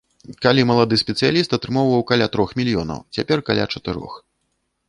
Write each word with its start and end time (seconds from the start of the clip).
Калі 0.45 0.61
малады 0.69 0.95
спецыяліст 1.01 1.53
атрымоўваў 1.59 2.01
каля 2.13 2.31
трох 2.37 2.57
мільёнаў, 2.63 2.99
цяпер 3.19 3.47
каля 3.51 3.69
чатырох. 3.73 4.21